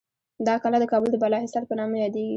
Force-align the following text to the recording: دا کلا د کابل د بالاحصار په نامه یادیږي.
دا 0.47 0.55
کلا 0.63 0.77
د 0.81 0.85
کابل 0.91 1.09
د 1.11 1.15
بالاحصار 1.23 1.63
په 1.67 1.73
نامه 1.79 1.95
یادیږي. 2.03 2.29